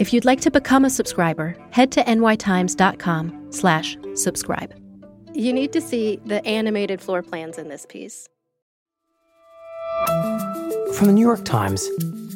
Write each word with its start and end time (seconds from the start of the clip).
If 0.00 0.14
you'd 0.14 0.24
like 0.24 0.40
to 0.40 0.50
become 0.50 0.86
a 0.86 0.90
subscriber, 0.90 1.54
head 1.72 1.92
to 1.92 2.02
nytimes.com 2.04 3.48
slash 3.52 3.98
subscribe. 4.14 4.74
You 5.34 5.52
need 5.52 5.74
to 5.74 5.82
see 5.82 6.18
the 6.24 6.42
animated 6.46 7.02
floor 7.02 7.22
plans 7.22 7.58
in 7.58 7.68
this 7.68 7.84
piece. 7.84 8.26
From 10.94 11.08
the 11.08 11.12
New 11.12 11.20
York 11.20 11.44
Times, 11.44 11.86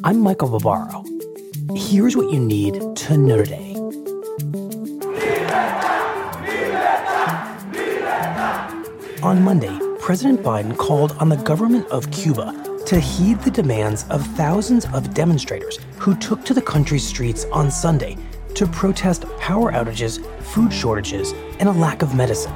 I'm 0.03 0.19
Michael 0.19 0.59
Barbaro. 0.59 1.05
Here's 1.75 2.15
what 2.15 2.31
you 2.31 2.39
need 2.39 2.75
to 2.97 3.17
know 3.17 3.43
today. 3.43 3.73
On 9.23 9.43
Monday, 9.43 9.75
President 9.99 10.43
Biden 10.43 10.77
called 10.77 11.13
on 11.13 11.29
the 11.29 11.37
government 11.37 11.87
of 11.87 12.11
Cuba 12.11 12.74
to 12.85 12.99
heed 12.99 13.39
the 13.41 13.51
demands 13.51 14.05
of 14.09 14.25
thousands 14.35 14.85
of 14.93 15.13
demonstrators 15.13 15.79
who 15.97 16.15
took 16.15 16.45
to 16.45 16.53
the 16.53 16.61
country's 16.61 17.05
streets 17.05 17.45
on 17.45 17.71
Sunday 17.71 18.15
to 18.53 18.67
protest 18.67 19.25
power 19.39 19.71
outages, 19.71 20.23
food 20.41 20.71
shortages, 20.71 21.33
and 21.59 21.67
a 21.67 21.71
lack 21.71 22.01
of 22.03 22.13
medicine. 22.13 22.53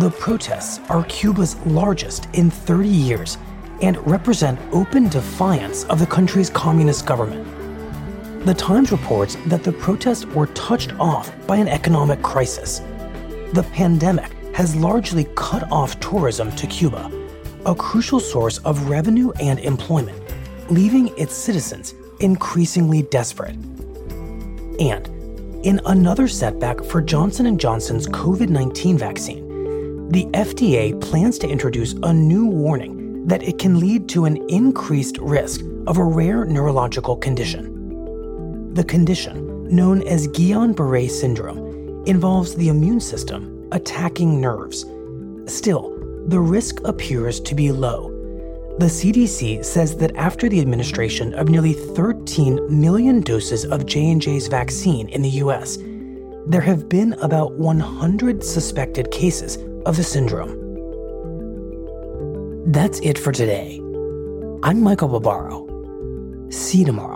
The 0.00 0.10
protests 0.18 0.80
are 0.88 1.04
Cuba's 1.04 1.56
largest 1.66 2.26
in 2.32 2.50
30 2.50 2.88
years 2.88 3.38
and 3.82 3.98
represent 4.06 4.58
open 4.72 5.08
defiance 5.10 5.84
of 5.84 5.98
the 5.98 6.06
country's 6.06 6.48
communist 6.48 7.04
government. 7.04 7.46
The 8.46 8.54
Times 8.54 8.90
reports 8.90 9.36
that 9.46 9.62
the 9.62 9.72
protests 9.72 10.24
were 10.24 10.46
touched 10.48 10.94
off 10.98 11.30
by 11.46 11.58
an 11.58 11.68
economic 11.68 12.22
crisis. 12.22 12.80
The 13.52 13.66
pandemic 13.72 14.32
has 14.52 14.76
largely 14.76 15.26
cut 15.34 15.70
off 15.70 15.98
tourism 16.00 16.50
to 16.56 16.66
Cuba, 16.66 17.10
a 17.66 17.74
crucial 17.74 18.20
source 18.20 18.58
of 18.58 18.88
revenue 18.88 19.30
and 19.40 19.58
employment, 19.60 20.20
leaving 20.70 21.16
its 21.18 21.34
citizens 21.34 21.94
increasingly 22.20 23.02
desperate. 23.02 23.56
And 24.80 25.08
in 25.64 25.80
another 25.86 26.28
setback 26.28 26.82
for 26.82 27.00
Johnson 27.00 27.56
& 27.58 27.58
Johnson's 27.58 28.08
COVID-19 28.08 28.98
vaccine, 28.98 30.08
the 30.10 30.26
FDA 30.26 31.00
plans 31.00 31.38
to 31.38 31.48
introduce 31.48 31.92
a 32.02 32.12
new 32.12 32.46
warning 32.46 33.26
that 33.26 33.42
it 33.42 33.58
can 33.58 33.78
lead 33.78 34.08
to 34.10 34.24
an 34.24 34.36
increased 34.50 35.18
risk 35.18 35.60
of 35.86 35.98
a 35.98 36.04
rare 36.04 36.44
neurological 36.44 37.16
condition. 37.16 38.74
The 38.74 38.84
condition, 38.84 39.68
known 39.68 40.02
as 40.02 40.28
Guillain 40.28 40.74
Barre 40.74 41.08
syndrome, 41.08 42.04
involves 42.06 42.54
the 42.56 42.68
immune 42.68 43.00
system 43.00 43.61
attacking 43.72 44.40
nerves. 44.40 44.84
Still, 45.46 45.98
the 46.28 46.38
risk 46.38 46.80
appears 46.84 47.40
to 47.40 47.54
be 47.54 47.72
low. 47.72 48.10
The 48.78 48.86
CDC 48.86 49.64
says 49.64 49.96
that 49.96 50.16
after 50.16 50.48
the 50.48 50.60
administration 50.60 51.34
of 51.34 51.48
nearly 51.48 51.74
13 51.74 52.80
million 52.80 53.20
doses 53.20 53.64
of 53.64 53.84
J&J's 53.84 54.46
vaccine 54.46 55.08
in 55.08 55.20
the 55.20 55.28
US, 55.44 55.78
there 56.46 56.60
have 56.60 56.88
been 56.88 57.12
about 57.14 57.52
100 57.54 58.42
suspected 58.42 59.10
cases 59.10 59.58
of 59.84 59.96
the 59.96 60.04
syndrome. 60.04 60.62
That's 62.72 62.98
it 63.00 63.18
for 63.18 63.32
today. 63.32 63.78
I'm 64.62 64.80
Michael 64.80 65.08
Barbaro. 65.08 66.48
See 66.50 66.78
you 66.78 66.86
tomorrow. 66.86 67.11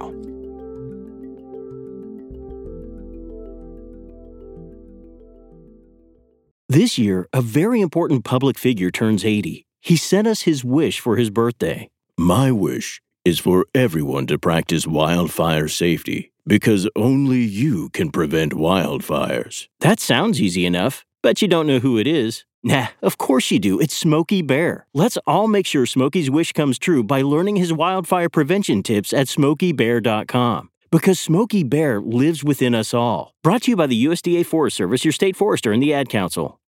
This 6.76 6.98
year, 6.98 7.26
a 7.32 7.40
very 7.40 7.80
important 7.80 8.22
public 8.22 8.58
figure 8.58 8.90
turns 8.90 9.24
80. 9.24 9.64
He 9.80 9.96
sent 9.96 10.28
us 10.28 10.42
his 10.42 10.62
wish 10.62 11.00
for 11.00 11.16
his 11.16 11.30
birthday. 11.30 11.88
My 12.18 12.52
wish 12.52 13.00
is 13.24 13.38
for 13.38 13.64
everyone 13.74 14.26
to 14.26 14.38
practice 14.38 14.86
wildfire 14.86 15.68
safety 15.68 16.32
because 16.46 16.86
only 16.94 17.38
you 17.38 17.88
can 17.94 18.10
prevent 18.10 18.52
wildfires. 18.52 19.68
That 19.80 20.00
sounds 20.00 20.38
easy 20.38 20.66
enough. 20.66 21.02
Bet 21.22 21.40
you 21.40 21.48
don't 21.48 21.66
know 21.66 21.78
who 21.78 21.96
it 21.96 22.06
is. 22.06 22.44
Nah, 22.62 22.88
of 23.00 23.16
course 23.16 23.50
you 23.50 23.58
do. 23.58 23.80
It's 23.80 23.96
Smokey 23.96 24.42
Bear. 24.42 24.86
Let's 24.92 25.16
all 25.26 25.48
make 25.48 25.64
sure 25.64 25.86
Smokey's 25.86 26.30
wish 26.30 26.52
comes 26.52 26.78
true 26.78 27.02
by 27.02 27.22
learning 27.22 27.56
his 27.56 27.72
wildfire 27.72 28.28
prevention 28.28 28.82
tips 28.82 29.14
at 29.14 29.28
smokeybear.com. 29.28 30.68
Because 30.90 31.18
Smokey 31.18 31.64
Bear 31.64 32.02
lives 32.02 32.44
within 32.44 32.74
us 32.74 32.92
all. 32.92 33.32
Brought 33.42 33.62
to 33.62 33.70
you 33.70 33.76
by 33.76 33.86
the 33.86 34.04
USDA 34.04 34.44
Forest 34.44 34.76
Service, 34.76 35.06
your 35.06 35.12
state 35.12 35.36
forester, 35.36 35.72
and 35.72 35.82
the 35.82 35.94
Ad 35.94 36.10
Council. 36.10 36.60